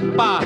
[0.00, 0.40] ¡Epa!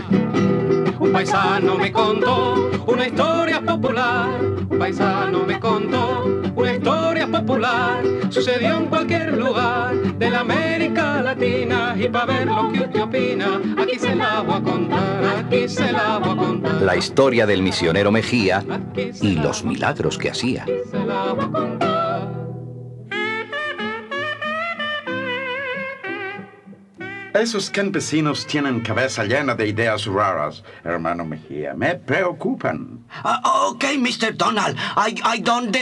[0.98, 4.40] Un paisano me contó una historia popular.
[4.68, 6.24] Un paisano me contó
[6.56, 8.02] una historia popular.
[8.30, 11.94] Sucedió en cualquier lugar de la América Latina.
[11.96, 15.92] Y para ver lo que usted opina, aquí se la voy a contar, aquí se
[15.92, 16.82] la voy a contar.
[16.82, 18.64] La historia del misionero Mejía
[18.96, 20.64] y los milagros que hacía.
[20.64, 21.93] Aquí se la voy a contar.
[27.34, 31.74] Esos campesinos tienen cabeza llena de ideas raras, hermano Mejía.
[31.74, 33.04] Me preocupan.
[33.24, 34.36] Uh, okay, Mr.
[34.36, 35.74] Donald, I, I don't.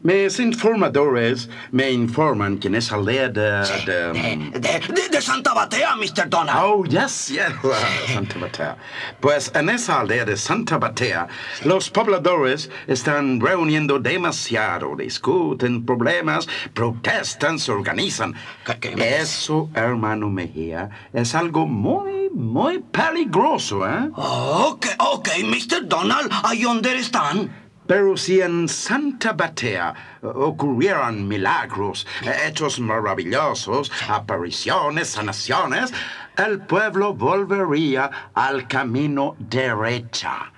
[0.00, 3.42] Mis informadores me informan que en esa aldea de...
[3.84, 6.28] de- De, de- de- de Santa Batea, Mr.
[6.28, 6.60] Donald.
[6.62, 7.52] Oh, yes, yes,
[8.14, 8.76] Santa Batea.
[9.20, 11.26] Pues en esa aldea de Santa Batea,
[11.64, 18.34] los pobladores están reuniendo demasiado, discuten problemas, protestan, se organizan.
[18.64, 24.10] ¿Qué- qué Eso, hermano Mejía, es algo muy, muy peligroso, ¿eh?
[24.14, 25.88] Okay, okay, Mr.
[25.88, 27.50] Donald, I understand.
[27.88, 32.06] Pero si en Santa Batea eh, ocurrieran milagros,
[32.46, 35.92] hechos maravillosos, apariciones, sanaciones,
[36.36, 40.52] el pueblo volvería al camino derecha.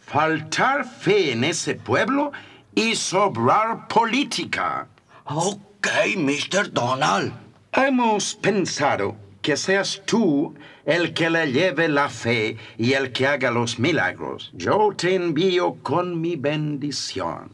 [0.00, 2.32] Faltar fe en ese pueblo
[2.74, 4.88] y sobrar política.
[5.26, 6.72] Okay, Mr.
[6.72, 7.34] Donald.
[7.74, 10.54] Hemos pensado que seas tú
[10.84, 14.50] el que le lleve la fe y el que haga los milagros.
[14.54, 17.50] Yo te envío con mi bendición.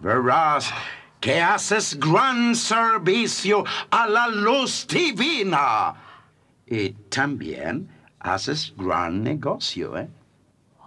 [0.00, 0.72] Verás
[1.20, 5.94] que haces gran servicio a la luz divina.
[6.66, 7.88] Y también
[8.20, 10.08] haces gran negocio, ¿eh?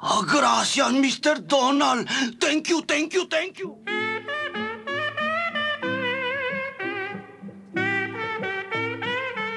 [0.04, 1.46] Oh, gracias, Mr.
[1.46, 2.08] Donald.
[2.40, 4.01] Thank you, thank you, thank you.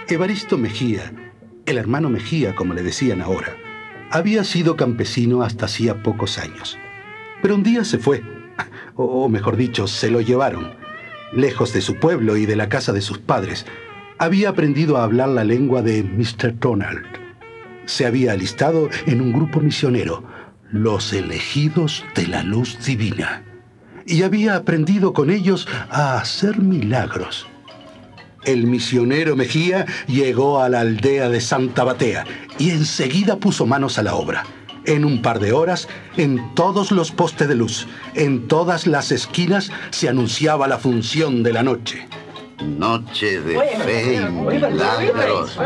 [0.09, 1.15] Evaristo Mejía,
[1.65, 3.57] el hermano Mejía como le decían ahora,
[4.11, 6.79] había sido campesino hasta hacía pocos años.
[7.41, 8.23] Pero un día se fue,
[8.97, 10.75] o, mejor dicho, se lo llevaron.
[11.33, 13.65] Lejos de su pueblo y de la casa de sus padres,
[14.19, 16.59] había aprendido a hablar la lengua de Mr.
[16.59, 17.07] Donald.
[17.87, 20.23] Se había alistado en un grupo misionero,
[20.71, 23.43] los elegidos de la luz divina,
[24.07, 27.47] y había aprendido con ellos a hacer milagros.
[28.45, 32.25] El misionero Mejía llegó a la aldea de Santa Batea
[32.59, 34.45] y enseguida puso manos a la obra.
[34.85, 39.71] En un par de horas, en todos los postes de luz, en todas las esquinas,
[39.91, 42.07] se anunciaba la función de la noche.
[42.65, 45.57] Noche de fe y milagros.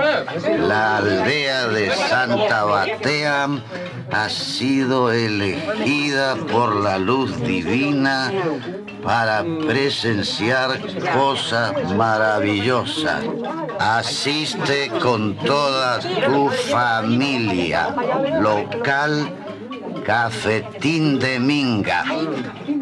[0.58, 3.48] La aldea de Santa Batea
[4.10, 8.32] ha sido elegida por la luz divina
[9.02, 10.80] para presenciar
[11.14, 13.24] cosas maravillosas.
[13.78, 17.94] Asiste con toda tu familia.
[18.40, 19.34] Local
[20.04, 22.04] Cafetín de Minga.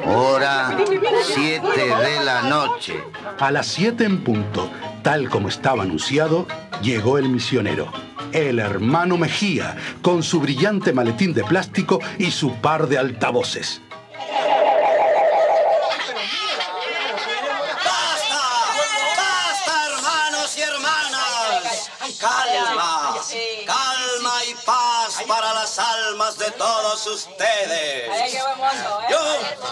[0.06, 0.76] Hora
[1.24, 3.02] 7 de la noche.
[3.38, 4.70] A las siete en punto,
[5.02, 6.46] tal como estaba anunciado,
[6.80, 7.92] llegó el misionero,
[8.32, 13.82] el hermano Mejía, con su brillante maletín de plástico y su par de altavoces.
[17.84, 18.42] ¡Basta!
[19.18, 21.90] ¡Basta, hermanos y hermanas!
[22.18, 23.16] Calma,
[25.24, 28.32] para las almas de todos ustedes.
[29.10, 29.18] Yo,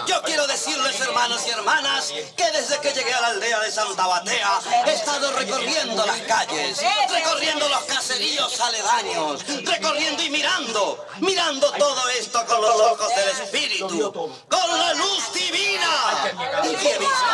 [0.07, 4.07] yo quiero decirles, hermanos y hermanas, que desde que llegué a la aldea de Santa
[4.07, 12.09] Batea he estado recorriendo las calles, recorriendo los caseríos aledaños, recorriendo y mirando, mirando todo
[12.09, 14.13] esto con los ojos del Espíritu,
[14.49, 16.33] con la luz divina.
[16.63, 17.25] ¿Y qué he visto?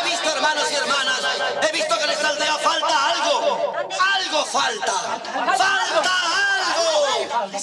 [0.00, 1.20] He visto, hermanos y hermanas,
[1.62, 3.74] he visto que en esta aldea falta algo.
[4.14, 4.92] Algo falta.
[5.56, 6.15] Falta.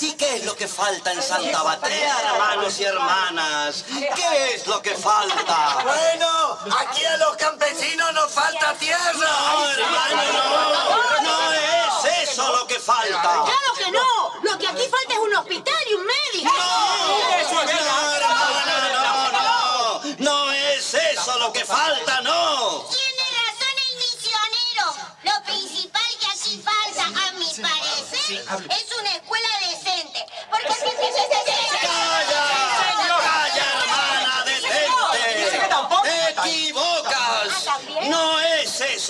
[0.02, 3.86] ¿Y qué es lo que falta en Santa Batea, hermanos y hermanas?
[4.16, 5.78] ¿Qué es lo que falta?
[5.84, 9.14] Bueno, aquí a los campesinos nos falta tierra.
[9.14, 11.22] No, hermano, no.
[11.22, 13.22] No es eso lo que falta.
[13.22, 14.32] ¡Claro que no!
[14.44, 16.52] Lo que aquí falta es un hospital y un médico.
[16.54, 17.24] No,
[17.54, 20.16] no, hermana, no, no.
[20.18, 22.86] No es eso lo que falta, no.
[22.90, 24.96] Tiene razón el misionero.
[25.24, 28.93] Lo principal que aquí falta, a mi parecer, es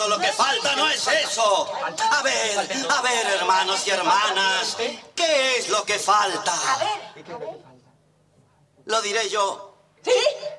[0.04, 1.72] eso lo que falta, no es eso.
[2.12, 2.60] A ver,
[2.90, 4.78] a ver, hermanos y hermanas,
[5.16, 6.54] ¿qué es lo que falta?
[8.86, 9.78] Lo diré yo.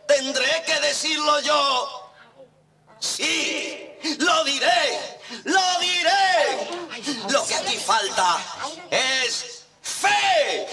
[0.06, 2.11] Tendré que decirlo yo.
[2.99, 7.25] Sí, lo diré, lo diré.
[7.29, 8.38] Lo que aquí falta
[8.90, 9.55] es
[9.85, 10.67] Fe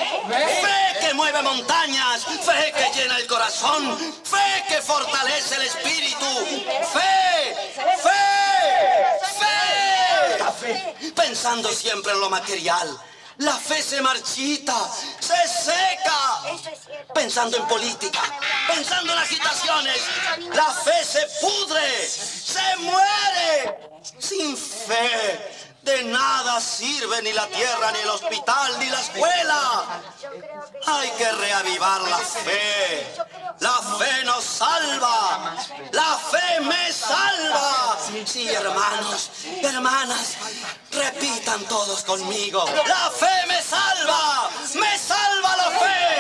[1.02, 6.26] que mueve montañas, fe que llena el corazón, fe que fortalece el espíritu.
[6.94, 7.56] Fe,
[8.02, 8.11] fe,
[10.52, 10.96] fe.
[11.16, 13.00] Pensando siempre en lo material.
[13.38, 14.76] La fe se marchita,
[15.20, 16.42] se seca.
[17.14, 18.22] Pensando en política,
[18.68, 19.98] pensando en agitaciones,
[20.54, 23.80] la fe se pudre, se muere.
[24.20, 25.61] Sin fe
[25.92, 29.84] de nada sirve ni la tierra, ni el hospital, ni la escuela.
[30.88, 33.14] Hay que reavivar la fe.
[33.60, 35.56] La fe nos salva.
[35.92, 37.98] La fe me salva.
[38.26, 40.38] Sí, hermanos, hermanas,
[40.92, 42.64] repitan todos conmigo.
[42.88, 44.50] La fe me salva.
[44.76, 46.11] Me salva la fe.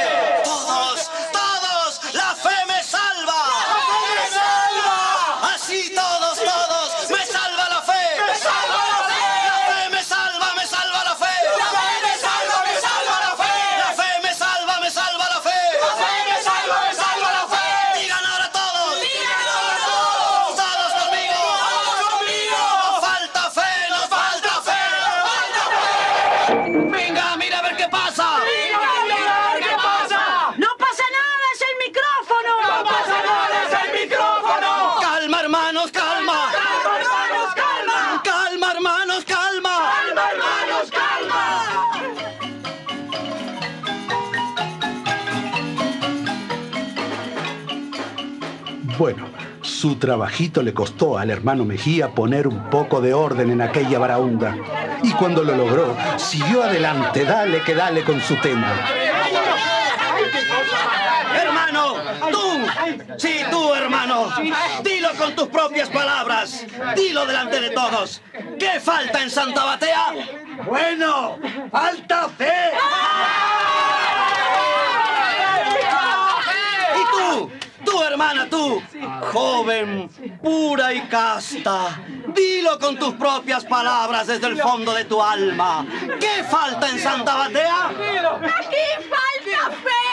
[49.01, 49.27] Bueno,
[49.63, 54.55] su trabajito le costó al hermano Mejía poner un poco de orden en aquella baraunda.
[55.01, 58.71] Y cuando lo logró, siguió adelante, dale que dale con su tema.
[61.35, 61.95] Hermano,
[62.29, 64.29] tú, sí, tú, hermano,
[64.83, 66.63] dilo con tus propias palabras,
[66.95, 68.21] dilo delante de todos.
[68.59, 70.13] ¿Qué falta en Santa Batea?
[70.67, 71.39] Bueno,
[71.71, 72.53] falta fe.
[76.99, 78.81] Y tú, hermana, tú,
[79.33, 80.09] joven,
[80.41, 85.85] pura y casta, dilo con tus propias palabras desde el fondo de tu alma.
[86.19, 87.87] ¿Qué falta en Santa Batea?
[87.87, 90.03] ¡Aquí falta fe!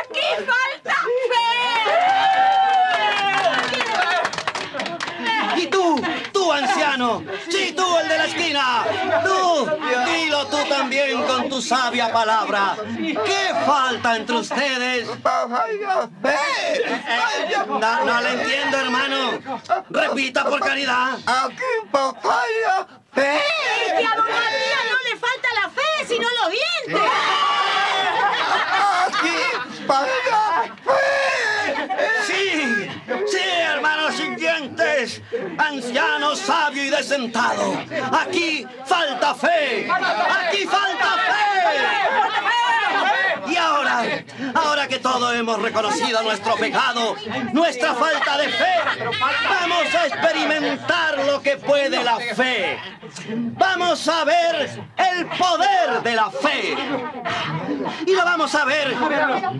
[0.00, 0.96] ¡Aquí falta
[5.54, 5.60] fe!
[5.60, 6.02] Y tú,
[6.32, 8.84] tú anciano, sí, tú el de la esquina,
[9.24, 9.68] tú,
[10.06, 12.76] dilo tú también con tu sabia palabra.
[12.96, 15.08] ¿Qué falta entre ustedes?
[17.68, 19.40] No, no le entiendo, hermano.
[19.90, 21.18] Repita por caridad.
[21.26, 23.36] Aquí, papaya, fe.
[23.86, 27.10] Es que a don Matías no le falta la fe, sino los dientes.
[29.06, 29.38] Aquí,
[29.86, 31.34] papaya, fe.
[32.26, 32.88] Sí,
[33.30, 35.22] sí, hermanos sin dientes,
[35.58, 37.74] anciano, sabio y desentado.
[38.12, 39.88] Aquí falta fe.
[39.90, 42.63] Aquí falta fe.
[43.54, 44.02] Y ahora,
[44.52, 47.14] ahora que todos hemos reconocido nuestro pecado,
[47.52, 48.74] nuestra falta de fe,
[49.48, 52.80] vamos a experimentar lo que puede la fe.
[53.28, 56.76] Vamos a ver el poder de la fe.
[58.04, 58.92] Y lo vamos a ver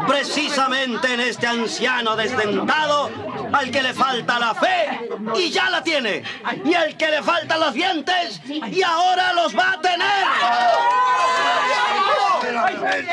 [0.08, 3.10] precisamente en este anciano desdentado
[3.52, 6.24] al que le falta la fe y ya la tiene.
[6.64, 10.24] Y al que le faltan los dientes y ahora los va a tener.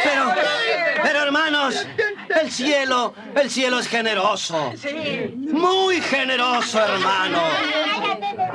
[0.04, 0.34] Pero,
[1.04, 1.86] pero hermanos,
[2.42, 4.74] el cielo, el cielo es generoso.
[5.36, 7.42] Muy generoso, hermano.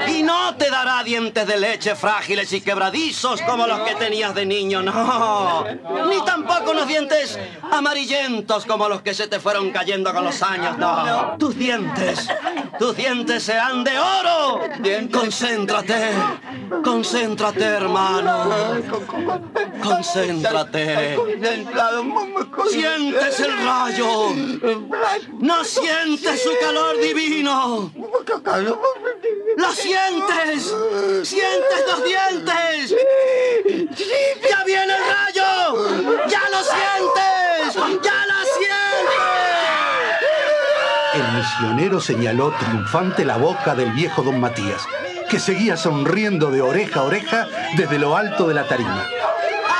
[0.08, 4.46] Y no te dará dientes de leche frágiles y quebradizos como los que tenías de
[4.46, 5.64] niño, no.
[6.08, 7.38] Ni tampoco unos dientes
[7.70, 11.36] amarillentos como los que se te fueron cayendo con los años, no.
[11.38, 12.28] Tus dientes,
[12.78, 14.60] tus dientes serán de oro.
[15.12, 16.10] Concéntrate,
[16.84, 18.76] concéntrate, hermano.
[19.82, 21.18] Concéntrate.
[22.70, 24.30] Sientes el rayo.
[25.38, 27.90] No sientes su calor divino.
[29.56, 30.74] ¡Lo sientes!
[31.22, 32.94] ¡Sientes los dientes!
[34.50, 36.26] ¡Ya viene el rayo!
[36.28, 38.02] ¡Ya lo sientes!
[38.02, 39.16] ¡Ya lo sientes!
[41.14, 44.86] El misionero señaló triunfante la boca del viejo don Matías,
[45.30, 47.48] que seguía sonriendo de oreja a oreja
[47.78, 49.08] desde lo alto de la tarima.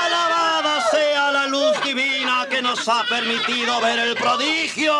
[0.03, 4.93] ¡Alabada sea la luz divina nos ha permitido ver el prodigio!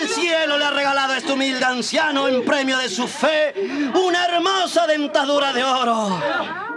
[0.00, 3.54] El cielo le ha regalado a este humilde anciano en premio de su fe
[3.94, 6.20] una hermosa dentadura de oro.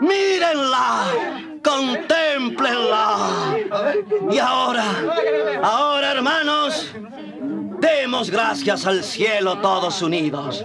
[0.01, 1.05] ¡Mírenla!
[1.63, 3.57] ¡Contémplenla!
[4.31, 4.85] Y ahora,
[5.61, 6.91] ahora hermanos,
[7.79, 10.63] demos gracias al cielo todos unidos.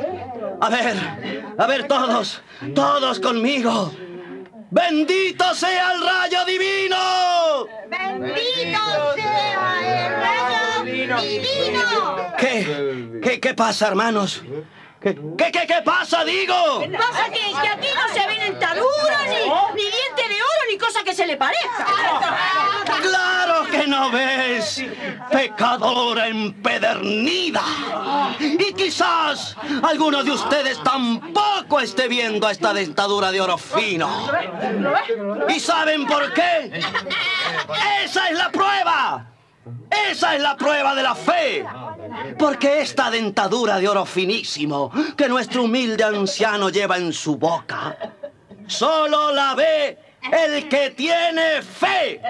[0.61, 0.97] A ver,
[1.59, 2.41] a ver todos,
[2.75, 3.93] todos conmigo.
[4.75, 7.65] ¡Bendito sea el rayo divino!
[7.89, 12.35] ¡Bendito sea el rayo divino!
[12.37, 13.21] ¿Qué?
[13.23, 14.43] ¿Qué, qué pasa, hermanos?
[15.01, 16.83] ¿Qué, qué, qué, qué pasa, digo?
[16.99, 19.37] Pasa que, que aquí no se ven dentaduras, ni,
[19.77, 21.87] ni diente de oro, ni cosa se le parezca.
[23.01, 24.85] ¡Claro que no ves!
[25.31, 27.63] Pecadora empedernida.
[28.41, 34.29] Y quizás alguno de ustedes tampoco esté viendo esta dentadura de oro fino.
[35.49, 36.81] ¿Y saben por qué?
[38.05, 39.31] ¡Esa es la prueba!
[40.11, 41.65] Esa es la prueba de la fe.
[42.39, 47.97] Porque esta dentadura de oro finísimo que nuestro humilde anciano lleva en su boca,
[48.67, 52.21] solo la ve el que tiene fe.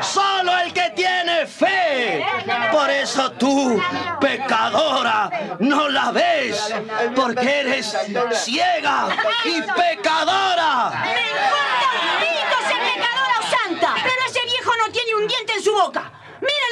[0.00, 2.24] Solo el que tiene fe.
[2.70, 3.80] Por eso tú,
[4.20, 6.74] pecadora, no la ves.
[7.14, 7.96] Porque eres
[8.32, 9.08] ciega
[9.44, 10.92] y pecadora.
[11.04, 13.94] ¡Me importa un ser pecadora o santa!
[14.02, 16.21] Pero ese viejo no tiene un diente en su boca.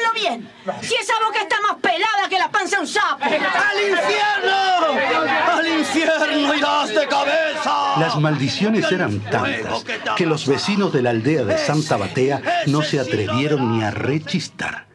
[0.01, 0.51] Mírenlo bien.
[0.83, 3.25] Si esa boca está más pelada que la panza de un sapo.
[3.25, 5.53] ¡Al infierno!
[5.53, 7.99] ¡Al infierno irás de cabeza!
[7.99, 9.85] Las maldiciones eran tantas
[10.17, 14.87] que los vecinos de la aldea de Santa Batea no se atrevieron ni a rechistar.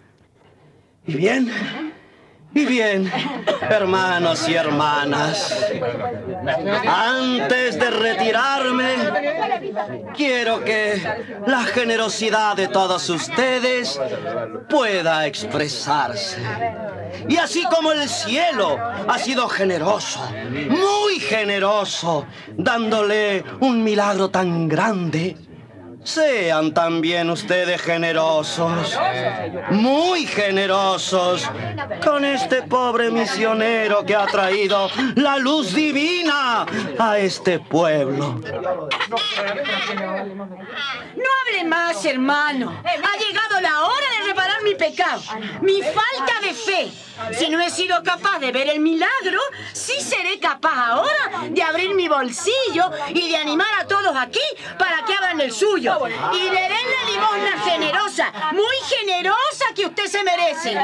[1.08, 1.94] ¿Y bien?
[2.56, 3.12] Y bien,
[3.70, 5.54] hermanos y hermanas,
[6.88, 8.96] antes de retirarme,
[10.16, 11.02] quiero que
[11.46, 14.00] la generosidad de todos ustedes
[14.70, 16.42] pueda expresarse.
[17.28, 20.22] Y así como el cielo ha sido generoso,
[20.70, 25.36] muy generoso, dándole un milagro tan grande,
[26.06, 28.98] sean también ustedes generosos,
[29.72, 31.50] muy generosos,
[32.04, 36.66] con este pobre misionero que ha traído la luz divina
[37.00, 38.40] a este pueblo.
[41.16, 42.82] No hable más, hermano.
[42.84, 45.22] Ha llegado la hora de reparar mi pecado,
[45.62, 46.92] mi falta de fe.
[47.34, 49.40] Si no he sido capaz de ver el milagro,
[49.74, 54.42] sí seré capaz ahora de abrir mi bolsillo y de animar a todos aquí
[54.78, 55.95] para que hagan el suyo.
[56.34, 60.78] Y le den la limosna generosa, muy generosa que usted se merece.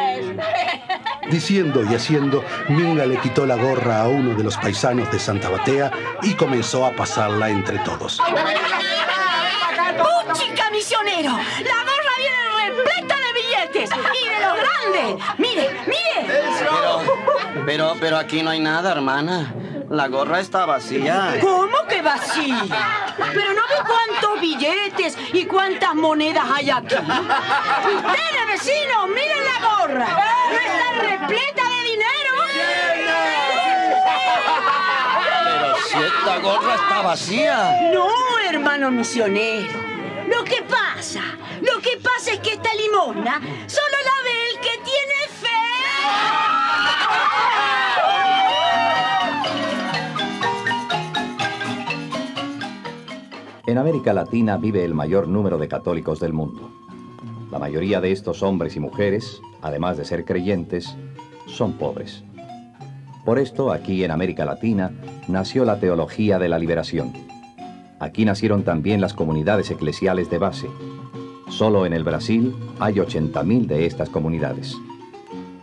[1.29, 5.49] Diciendo y haciendo, Minga le quitó la gorra a uno de los paisanos de Santa
[5.49, 5.91] Batea
[6.21, 8.19] y comenzó a pasarla entre todos.
[10.27, 11.31] ¡Puchica, misionero!
[11.31, 15.25] La gorra viene repleta de billetes y de los grandes.
[15.37, 16.25] Mire, mire.
[16.59, 17.01] Pero,
[17.65, 19.53] pero, pero aquí no hay nada, hermana.
[19.89, 21.37] La gorra está vacía.
[21.41, 23.13] ¿Cómo vacía?
[23.17, 26.95] Pero no ve cuántos billetes y cuántas monedas hay aquí.
[26.95, 30.07] Ustedes, vecinos, miren la gorra.
[30.51, 32.33] ¿No está repleta de dinero?
[35.43, 37.91] Pero si esta gorra está vacía.
[37.93, 38.07] No,
[38.49, 39.91] hermano misionero.
[40.27, 41.21] Lo que pasa,
[41.61, 43.90] lo que pasa es que esta limosna solo
[53.71, 56.69] En América Latina vive el mayor número de católicos del mundo.
[57.53, 60.97] La mayoría de estos hombres y mujeres, además de ser creyentes,
[61.45, 62.21] son pobres.
[63.23, 64.91] Por esto, aquí en América Latina
[65.29, 67.13] nació la teología de la liberación.
[68.01, 70.67] Aquí nacieron también las comunidades eclesiales de base.
[71.47, 74.75] Solo en el Brasil hay 80.000 de estas comunidades.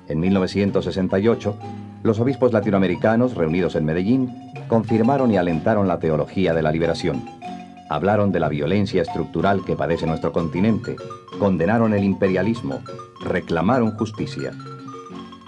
[0.08, 1.56] En 1968,
[2.04, 4.34] los obispos latinoamericanos reunidos en Medellín
[4.66, 7.37] confirmaron y alentaron la teología de la liberación.
[7.90, 10.96] Hablaron de la violencia estructural que padece nuestro continente,
[11.38, 12.80] condenaron el imperialismo,
[13.20, 14.52] reclamaron justicia.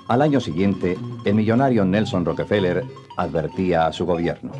[0.08, 2.84] Al año siguiente, el millonario Nelson Rockefeller
[3.16, 4.52] advertía a su gobierno.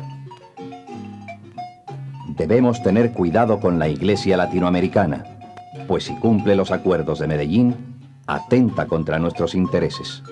[2.37, 5.25] Debemos tener cuidado con la Iglesia latinoamericana,
[5.87, 7.75] pues si cumple los acuerdos de Medellín,
[8.27, 10.23] atenta contra nuestros intereses.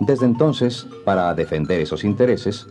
[0.00, 2.66] Desde entonces, para defender esos intereses,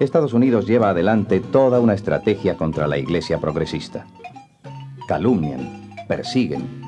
[0.00, 4.06] Estados Unidos lleva adelante toda una estrategia contra la Iglesia progresista.
[5.06, 6.82] Calumnian, persiguen,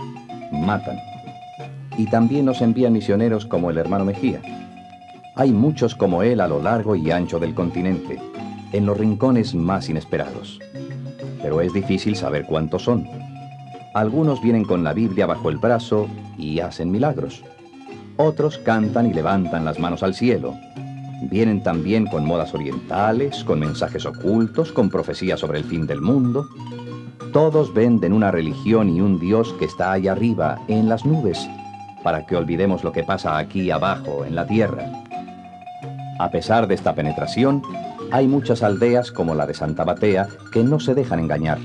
[0.52, 0.98] matan.
[1.96, 4.40] Y también nos envían misioneros como el hermano Mejía.
[5.36, 8.20] Hay muchos como él a lo largo y ancho del continente,
[8.72, 10.60] en los rincones más inesperados.
[11.42, 13.06] Pero es difícil saber cuántos son.
[13.94, 17.44] Algunos vienen con la Biblia bajo el brazo y hacen milagros.
[18.16, 20.54] Otros cantan y levantan las manos al cielo.
[21.30, 26.48] Vienen también con modas orientales, con mensajes ocultos, con profecías sobre el fin del mundo.
[27.32, 31.48] Todos venden una religión y un Dios que está allá arriba, en las nubes,
[32.02, 34.92] para que olvidemos lo que pasa aquí abajo, en la tierra.
[36.18, 37.62] A pesar de esta penetración,
[38.12, 41.58] hay muchas aldeas como la de Santa Batea que no se dejan engañar.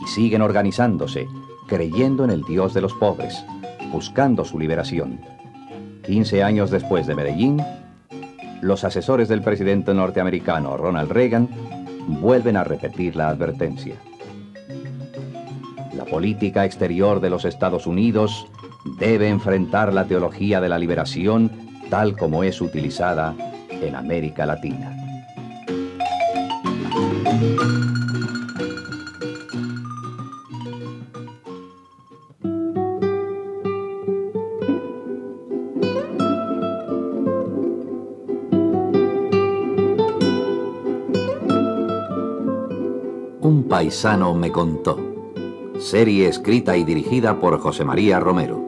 [0.00, 1.26] y siguen organizándose,
[1.66, 3.42] creyendo en el Dios de los pobres,
[3.90, 5.18] buscando su liberación.
[6.04, 7.62] 15 años después de Medellín,
[8.64, 11.50] los asesores del presidente norteamericano Ronald Reagan
[12.08, 13.96] vuelven a repetir la advertencia.
[15.94, 18.46] La política exterior de los Estados Unidos
[18.98, 21.50] debe enfrentar la teología de la liberación
[21.90, 23.34] tal como es utilizada
[23.68, 24.96] en América Latina.
[43.94, 44.98] Paisano me contó.
[45.78, 48.63] Serie escrita y dirigida por José María Romero.